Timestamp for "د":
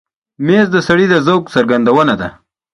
0.71-0.75, 1.09-1.15